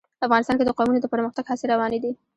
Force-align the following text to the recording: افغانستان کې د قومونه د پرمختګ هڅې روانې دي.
افغانستان 0.25 0.55
کې 0.57 0.65
د 0.65 0.71
قومونه 0.77 0.99
د 1.01 1.07
پرمختګ 1.13 1.43
هڅې 1.51 1.65
روانې 1.73 1.99
دي. 2.03 2.11